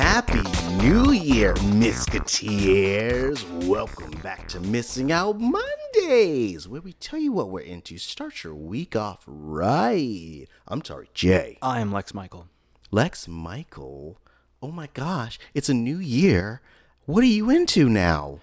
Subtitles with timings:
[0.00, 0.44] Happy
[0.80, 3.42] New Year, Misketeers!
[3.66, 7.98] Welcome back to Missing Out Mondays, where we tell you what we're into.
[7.98, 10.46] Start your week off right.
[10.68, 11.58] I'm sorry, Jay.
[11.60, 12.46] I am Lex Michael.
[12.92, 14.20] Lex Michael.
[14.62, 16.60] Oh my gosh, it's a new year.
[17.06, 18.38] What are you into now?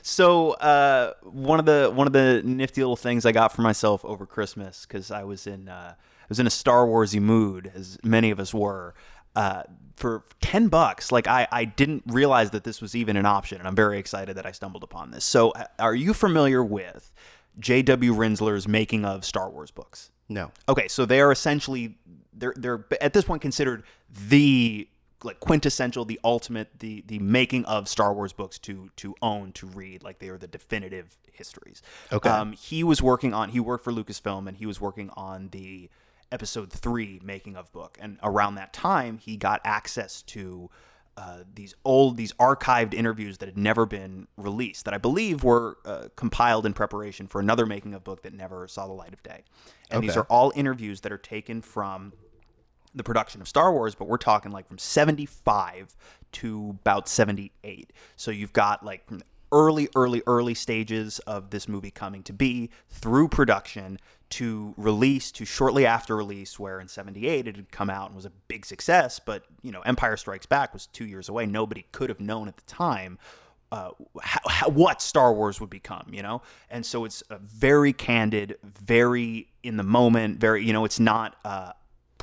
[0.00, 4.02] So uh, one of the one of the nifty little things I got for myself
[4.02, 7.98] over Christmas because I was in uh, I was in a Star Warsy mood, as
[8.02, 8.94] many of us were.
[9.36, 9.62] Uh,
[9.96, 13.66] for 10 bucks like I, I didn't realize that this was even an option and
[13.66, 17.14] i'm very excited that i stumbled upon this so uh, are you familiar with
[17.58, 20.50] j.w rinzler's making of star wars books No.
[20.68, 21.96] okay so they are essentially
[22.34, 23.84] they're they're at this point considered
[24.28, 24.86] the
[25.24, 29.66] like quintessential the ultimate the the making of star wars books to to own to
[29.66, 31.80] read like they are the definitive histories
[32.12, 32.28] Okay.
[32.28, 35.88] um, he was working on he worked for lucasfilm and he was working on the
[36.32, 37.98] episode three making of book.
[38.00, 40.70] And around that time he got access to
[41.16, 45.78] uh, these old these archived interviews that had never been released that i believe were
[45.86, 49.22] uh, compiled in preparation for another making of book that never saw the light of
[49.22, 49.42] day.
[49.90, 52.12] And these are all interviews that are taken from
[52.94, 55.94] the production of Star Wars, but we're talking like from 75
[56.32, 57.92] to about 78.
[58.16, 59.06] So you've got like
[59.56, 63.98] early, early, early stages of this movie coming to be through production
[64.28, 68.26] to release to shortly after release, where in 78 it had come out and was
[68.26, 69.18] a big success.
[69.18, 71.46] But, you know, Empire Strikes Back was two years away.
[71.46, 73.18] Nobody could have known at the time
[73.72, 73.90] uh,
[74.20, 76.42] how, how, what Star Wars would become, you know?
[76.70, 81.72] And so it's very candid, very in the moment, very, you know, it's not uh,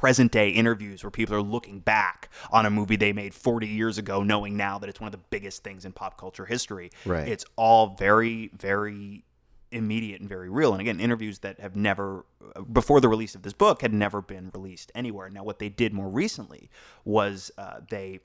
[0.04, 3.98] present day interviews where people are looking back on a movie they made 40 years
[3.98, 6.92] ago, knowing now that it's one of the biggest things in pop culture history.
[7.06, 7.26] Right.
[7.26, 9.24] It's all very, very
[9.72, 10.74] immediate and very real.
[10.74, 12.26] And again, interviews that have never,
[12.74, 15.30] before the release of this book, had never been released anywhere.
[15.30, 16.70] Now, what they did more recently
[17.06, 18.20] was uh, they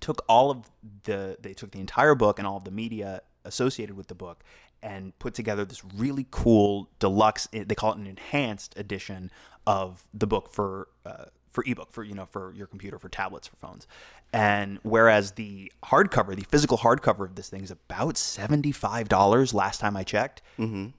[0.00, 0.70] took all of
[1.04, 4.44] the they took the entire book and all of the media associated with the book
[4.82, 9.30] and put together this really cool deluxe they call it an enhanced edition
[9.78, 13.46] of the book for uh, for ebook for you know for your computer for tablets
[13.50, 13.86] for phones
[14.32, 19.96] and whereas the hardcover the physical hardcover of this thing is about $75 last time
[19.96, 20.42] i checked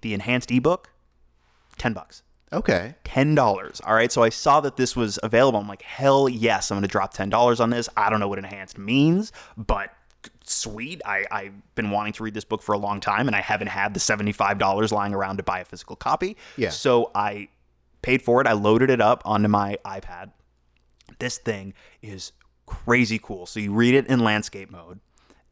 [0.01, 0.89] the enhanced ebook
[1.77, 2.23] 10 bucks
[2.53, 2.95] Okay.
[3.05, 3.79] ten dollars.
[3.87, 5.57] All right, so I saw that this was available.
[5.57, 7.87] I'm like, hell yes, I'm going to drop ten dollars on this.
[7.95, 9.87] I don't know what enhanced means, but
[10.43, 11.01] sweet.
[11.05, 13.69] I, I've been wanting to read this book for a long time, and I haven't
[13.69, 16.35] had the seventy five dollars lying around to buy a physical copy.
[16.57, 16.71] Yeah.
[16.71, 17.47] So I
[18.01, 18.47] paid for it.
[18.47, 20.31] I loaded it up onto my iPad.
[21.19, 22.31] This thing is
[22.65, 23.45] crazy cool.
[23.45, 24.99] So you read it in landscape mode,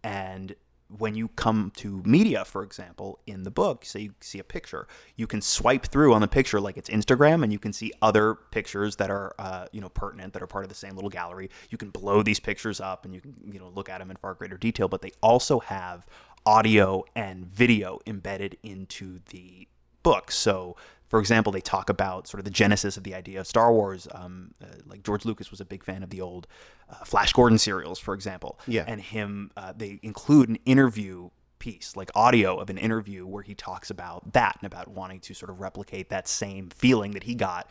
[0.03, 0.55] and
[0.97, 4.87] when you come to media, for example, in the book, say you see a picture,
[5.15, 8.33] you can swipe through on the picture like it's Instagram, and you can see other
[8.33, 11.51] pictures that are, uh, you know, pertinent that are part of the same little gallery.
[11.69, 14.17] You can blow these pictures up, and you can, you know, look at them in
[14.17, 14.87] far greater detail.
[14.87, 16.07] But they also have
[16.45, 19.67] audio and video embedded into the
[20.01, 20.31] book.
[20.31, 20.75] So,
[21.09, 24.07] for example, they talk about sort of the genesis of the idea of Star Wars.
[24.13, 26.47] Um, uh, like George Lucas was a big fan of the old
[26.89, 28.59] uh, Flash Gordon serials, for example.
[28.67, 28.85] Yeah.
[28.87, 33.55] And him, uh, they include an interview piece, like audio of an interview where he
[33.55, 37.35] talks about that and about wanting to sort of replicate that same feeling that he
[37.35, 37.67] got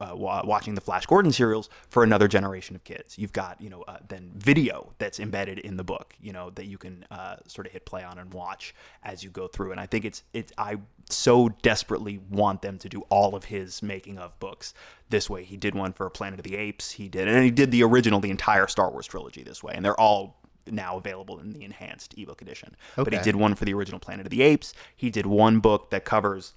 [0.00, 3.18] uh, watching the Flash Gordon serials for another generation of kids.
[3.18, 6.66] You've got, you know, uh, then video that's embedded in the book, you know, that
[6.66, 9.72] you can uh, sort of hit play on and watch as you go through.
[9.72, 10.78] And I think it's, it's, I
[11.08, 14.72] so desperately want them to do all of his making of books
[15.08, 15.44] this way.
[15.44, 16.92] He did one for Planet of the Apes.
[16.92, 19.74] He did, and he did the original, the entire Star Wars trilogy this way.
[19.74, 22.76] And they're all now available in the enhanced ebook edition.
[23.04, 24.72] But he did one for the original Planet of the Apes.
[24.94, 26.54] He did one book that covers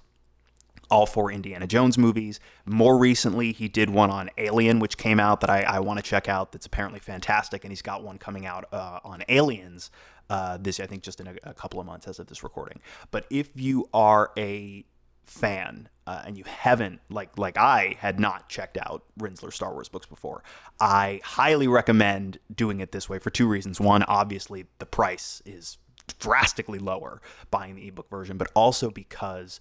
[0.90, 2.40] all four Indiana Jones movies.
[2.66, 6.02] More recently, he did one on Alien, which came out that I, I want to
[6.02, 6.52] check out.
[6.52, 9.90] That's apparently fantastic, and he's got one coming out uh, on Aliens.
[10.30, 12.80] Uh, this I think just in a, a couple of months as of this recording.
[13.10, 14.84] But if you are a
[15.26, 19.88] fan uh, and you haven't like like I had not checked out Rinzler Star Wars
[19.88, 20.42] books before,
[20.80, 23.80] I highly recommend doing it this way for two reasons.
[23.80, 25.78] One, obviously the price is
[26.18, 27.20] drastically lower
[27.50, 29.60] buying the ebook version, but also because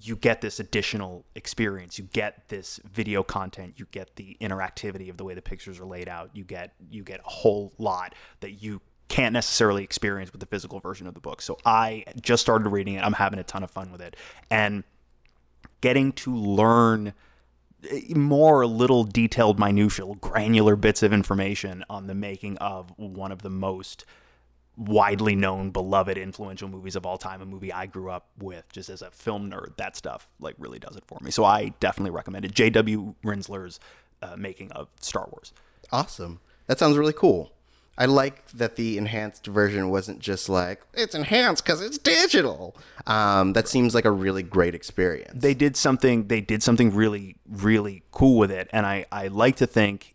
[0.00, 1.98] you get this additional experience.
[1.98, 3.74] You get this video content.
[3.76, 6.30] You get the interactivity of the way the pictures are laid out.
[6.34, 10.80] You get you get a whole lot that you can't necessarily experience with the physical
[10.80, 11.40] version of the book.
[11.40, 13.04] So I just started reading it.
[13.04, 14.16] I'm having a ton of fun with it,
[14.50, 14.84] and
[15.80, 17.14] getting to learn
[17.90, 23.42] eh, more little detailed minutia granular bits of information on the making of one of
[23.42, 24.04] the most
[24.78, 28.88] widely known beloved influential movies of all time a movie i grew up with just
[28.88, 32.12] as a film nerd that stuff like really does it for me so i definitely
[32.12, 33.80] recommend it jw rinzler's
[34.22, 35.52] uh, making of star wars
[35.90, 36.40] Awesome.
[36.66, 37.50] That sounds really cool.
[37.96, 42.76] I like that the enhanced version wasn't just like it's enhanced because it's digital.
[43.06, 45.32] Um, that seems like a really great experience.
[45.34, 49.56] they did something they did something really really cool with it and i i like
[49.56, 50.14] to think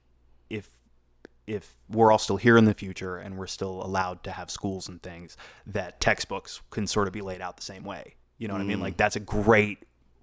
[1.47, 4.87] if we're all still here in the future and we're still allowed to have schools
[4.87, 5.35] and things
[5.67, 8.65] that textbooks can sort of be laid out the same way you know what i
[8.65, 9.79] mean like that's a great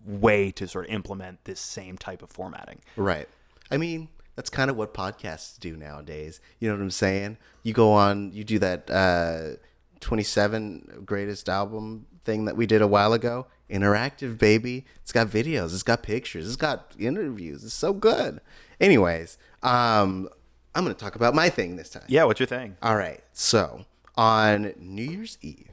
[0.06, 3.28] way to sort of implement this same type of formatting Right.
[3.70, 6.40] I mean, that's kind of what podcasts do nowadays.
[6.58, 7.37] You know what I'm saying?
[7.62, 9.56] You go on, you do that uh,
[10.00, 13.46] 27 greatest album thing that we did a while ago.
[13.70, 14.84] Interactive, baby.
[15.02, 17.62] It's got videos, it's got pictures, it's got interviews.
[17.64, 18.40] It's so good.
[18.81, 20.28] Anyways, um,
[20.75, 22.05] I'm going to talk about my thing this time.
[22.08, 23.20] yeah what's your thing All right.
[23.32, 23.84] So
[24.17, 25.70] on New Year's Eve,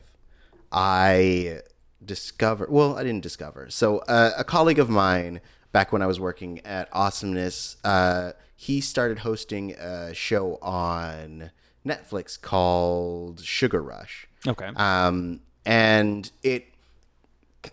[0.72, 1.62] I
[2.04, 2.70] discovered.
[2.72, 3.70] Well, I didn't discover.
[3.70, 5.42] So uh, a colleague of mine,
[5.72, 11.52] back when I was working at Awesomeness, uh, he started hosting a show on
[11.86, 14.28] Netflix called Sugar Rush.
[14.48, 16.66] okay Um, and it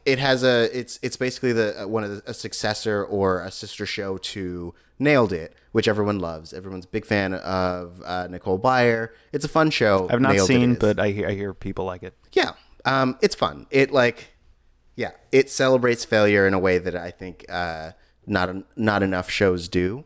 [0.05, 3.51] it has a it's it's basically the uh, one of the, a successor or a
[3.51, 6.53] sister show to Nailed It, which everyone loves.
[6.53, 9.11] Everyone's a big fan of uh, Nicole Byer.
[9.33, 10.09] It's a fun show.
[10.11, 12.53] i've not Nailed seen but i hear i hear people like it yeah,
[12.85, 13.67] um, it's fun.
[13.71, 14.35] It like
[14.97, 17.93] yeah, it celebrates failure in a way that I think uh,
[18.27, 20.05] not not enough shows do.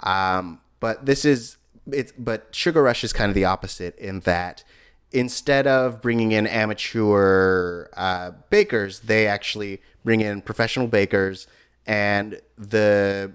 [0.00, 1.56] Um, but this is
[1.90, 4.64] it's but Sugar Rush is kind of the opposite in that
[5.12, 11.46] instead of bringing in amateur uh, bakers, they actually bring in professional bakers,
[11.86, 13.32] and the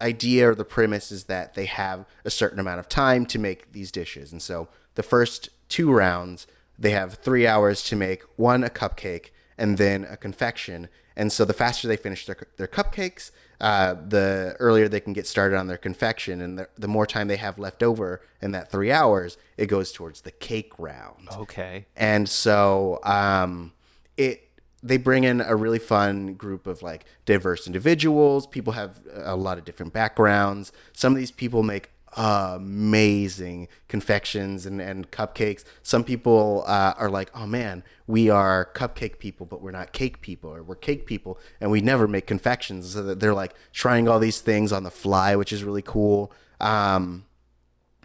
[0.00, 3.72] idea or the premise is that they have a certain amount of time to make
[3.72, 6.46] these dishes, and so the first two rounds
[6.78, 10.88] they have three hours to make one a cupcake and then a confection.
[11.14, 13.30] And so the faster they finish their, their cupcakes,
[13.62, 16.40] uh, the earlier they can get started on their confection.
[16.40, 19.92] And the, the more time they have left over in that three hours, it goes
[19.92, 21.28] towards the cake round.
[21.32, 23.72] okay And so um,
[24.16, 24.48] it
[24.82, 28.48] they bring in a really fun group of like diverse individuals.
[28.48, 30.72] People have a lot of different backgrounds.
[30.92, 35.64] Some of these people make amazing confections and, and cupcakes.
[35.82, 40.20] Some people uh, are like, oh man, we are cupcake people, but we're not cake
[40.20, 42.92] people, or we're cake people, and we never make confections.
[42.92, 46.32] So that they're like trying all these things on the fly, which is really cool.
[46.60, 47.24] Um,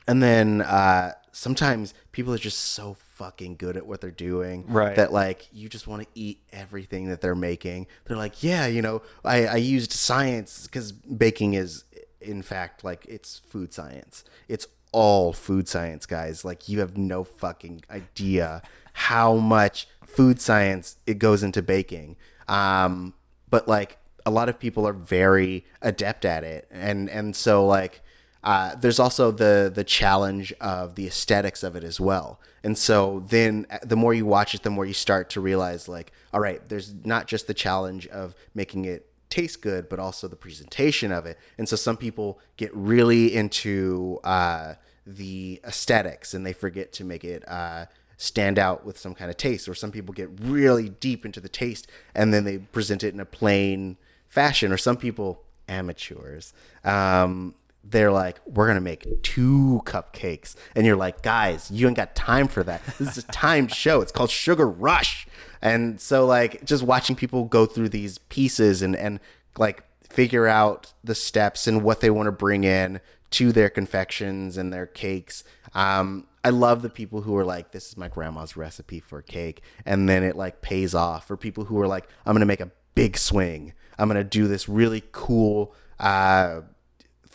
[0.08, 4.96] and then uh, sometimes people are just so fucking good at what they're doing Right.
[4.96, 7.88] that like you just want to eat everything that they're making.
[8.06, 11.84] They're like, yeah, you know, I, I used science because baking is
[12.22, 14.24] in fact like it's food science.
[14.48, 16.46] It's all food science, guys.
[16.46, 18.62] Like you have no fucking idea
[18.94, 22.16] how much food science it goes into baking.
[22.48, 23.14] Um,
[23.50, 28.02] but like a lot of people are very adept at it, and and so like
[28.44, 32.40] uh, there's also the the challenge of the aesthetics of it as well.
[32.64, 36.12] And so then the more you watch it, the more you start to realize like,
[36.34, 40.36] all right, there's not just the challenge of making it taste good, but also the
[40.36, 41.38] presentation of it.
[41.58, 44.76] And so some people get really into uh,
[45.06, 47.86] the aesthetics and they forget to make it uh,
[48.18, 49.68] stand out with some kind of taste.
[49.68, 53.20] Or some people get really deep into the taste and then they present it in
[53.20, 53.98] a plain
[54.28, 54.72] fashion.
[54.72, 56.54] Or some people, amateurs,
[56.84, 57.56] um,
[57.90, 62.48] they're like, we're gonna make two cupcakes, and you're like, guys, you ain't got time
[62.48, 62.82] for that.
[62.98, 64.02] This is a timed show.
[64.02, 65.28] It's called Sugar Rush,
[65.62, 69.20] and so like just watching people go through these pieces and and
[69.58, 74.58] like figure out the steps and what they want to bring in to their confections
[74.58, 75.44] and their cakes.
[75.74, 79.62] Um, I love the people who are like, this is my grandma's recipe for cake,
[79.86, 81.28] and then it like pays off.
[81.28, 83.74] For people who are like, I'm gonna make a big swing.
[84.00, 85.74] I'm gonna do this really cool.
[86.00, 86.62] Uh,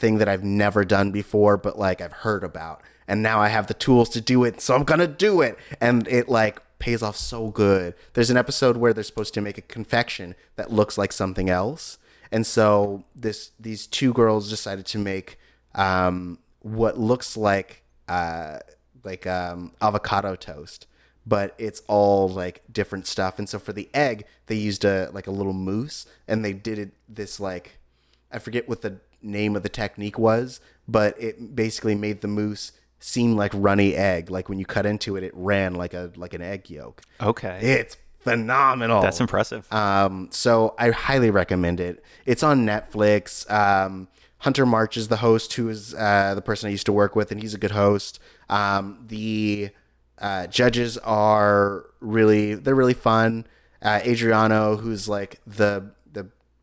[0.02, 2.82] thing that I've never done before, but like I've heard about.
[3.06, 5.56] And now I have the tools to do it, so I'm gonna do it.
[5.80, 7.94] And it like pays off so good.
[8.14, 11.98] There's an episode where they're supposed to make a confection that looks like something else.
[12.32, 15.38] And so this these two girls decided to make
[15.76, 18.58] um, what looks like uh,
[19.04, 20.88] like um, avocado toast,
[21.24, 23.38] but it's all like different stuff.
[23.38, 26.80] And so for the egg, they used a like a little mousse, and they did
[26.80, 27.78] it this like
[28.32, 32.72] I forget what the name of the technique was, but it basically made the mousse
[32.98, 34.30] seem like runny egg.
[34.30, 37.02] Like when you cut into it, it ran like a like an egg yolk.
[37.20, 37.58] Okay.
[37.60, 39.02] It's phenomenal.
[39.02, 39.70] That's impressive.
[39.72, 42.02] Um, so I highly recommend it.
[42.24, 43.50] It's on Netflix.
[43.50, 47.14] Um, Hunter March is the host, who is uh, the person I used to work
[47.14, 48.18] with, and he's a good host.
[48.48, 49.70] Um, the
[50.18, 53.46] uh, judges are really they're really fun.
[53.80, 56.01] Uh, Adriano, who's like the the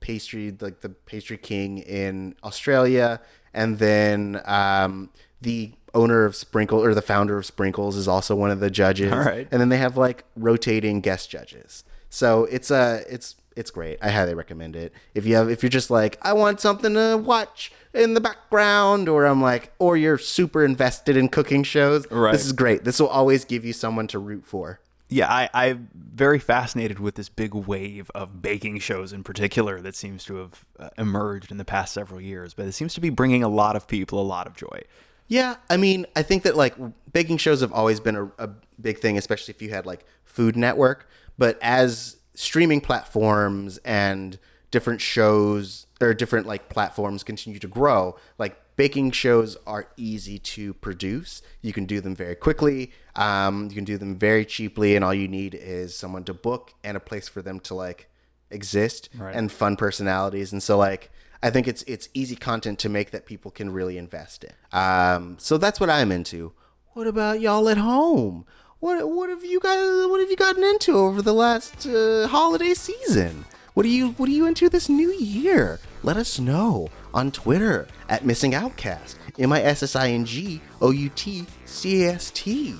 [0.09, 3.21] pastry like the pastry king in Australia,
[3.53, 5.09] and then um,
[5.41, 9.11] the owner of Sprinkle or the founder of Sprinkles is also one of the judges.
[9.11, 9.47] All right.
[9.51, 11.83] And then they have like rotating guest judges.
[12.09, 13.97] So it's uh it's it's great.
[14.01, 14.93] I highly recommend it.
[15.13, 19.09] If you have if you're just like I want something to watch in the background
[19.09, 22.31] or I'm like or you're super invested in cooking shows, Right.
[22.31, 22.83] this is great.
[22.83, 24.79] This will always give you someone to root for.
[25.11, 29.95] Yeah, I, I'm very fascinated with this big wave of baking shows in particular that
[29.95, 33.09] seems to have uh, emerged in the past several years, but it seems to be
[33.09, 34.81] bringing a lot of people a lot of joy.
[35.27, 36.75] Yeah, I mean, I think that like
[37.11, 38.49] baking shows have always been a, a
[38.79, 41.07] big thing, especially if you had like Food Network.
[41.37, 44.37] But as streaming platforms and
[44.71, 50.73] different shows or different like platforms continue to grow, like baking shows are easy to
[50.75, 51.41] produce.
[51.61, 52.93] You can do them very quickly.
[53.13, 56.71] Um, you can do them very cheaply, and all you need is someone to book
[56.81, 58.09] and a place for them to like
[58.49, 59.35] exist Right.
[59.35, 60.53] and fun personalities.
[60.53, 61.11] And so like
[61.43, 64.53] I think it's it's easy content to make that people can really invest in.
[64.71, 66.53] Um, so that's what I'm into.
[66.93, 68.45] What about y'all at home?
[68.79, 72.73] What what have you guys what have you gotten into over the last uh, holiday
[72.73, 73.43] season?
[73.73, 75.81] What are you what are you into this new year?
[76.01, 79.17] Let us know on Twitter at Missing Outcast.
[79.37, 82.75] M I S S I N G O U T C A S T.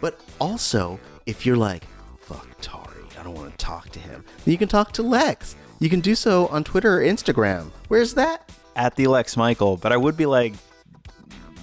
[0.00, 1.84] But also, if you're like,
[2.20, 5.56] fuck Turi, I don't want to talk to him, then you can talk to Lex.
[5.80, 7.70] You can do so on Twitter or Instagram.
[7.88, 8.50] Where's that?
[8.76, 10.54] At the Lex Michael, but I would be like,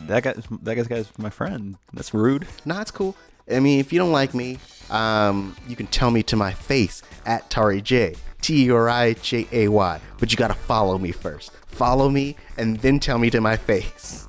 [0.07, 1.77] that guy, that guy's guy's my friend.
[1.93, 2.47] That's rude.
[2.65, 3.15] Nah, it's cool.
[3.51, 4.59] I mean, if you don't like me,
[4.89, 8.15] um, you can tell me to my face at Turi Jay.
[8.41, 10.01] T U R I J A Y.
[10.19, 11.51] But you gotta follow me first.
[11.67, 14.27] Follow me and then tell me to my face.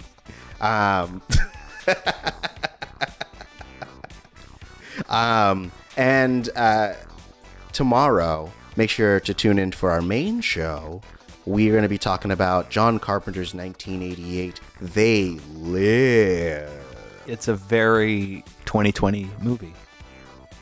[0.61, 1.23] Um,
[5.09, 6.95] um, and uh,
[7.73, 11.03] tomorrow, make sure to tune in for our main show.
[11.45, 16.71] We're going to be talking about John Carpenter's 1988 They Live.
[17.27, 19.75] It's a very 2020 movie.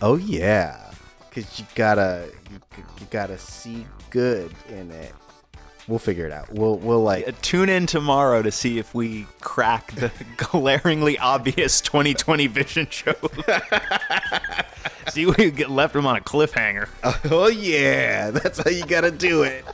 [0.00, 0.89] Oh yeah,
[1.30, 2.58] because you gotta you,
[3.00, 5.12] you gotta see good in it.
[5.88, 6.52] We'll figure it out.
[6.52, 11.80] We'll we'll like Uh, Tune in tomorrow to see if we crack the glaringly obvious
[11.80, 13.14] 2020 vision show.
[15.08, 16.88] see, we get left him on a cliffhanger.
[17.30, 19.64] oh yeah, that's how you gotta do it.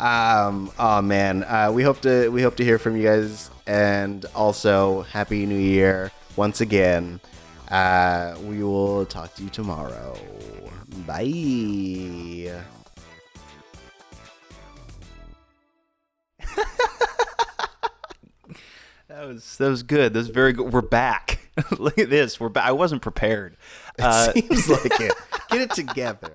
[0.00, 4.24] Um, oh man, uh, we hope to we hope to hear from you guys, and
[4.34, 7.20] also happy New Year once again.
[7.74, 10.16] Uh, we will talk to you tomorrow.
[11.08, 12.62] Bye.
[19.08, 20.12] That was that was good.
[20.12, 20.72] That was very good.
[20.72, 21.48] We're back.
[21.78, 22.40] Look at this.
[22.40, 22.66] We're back.
[22.66, 23.56] I wasn't prepared.
[23.98, 25.14] Uh, Seems like it.
[25.50, 26.32] Get it together.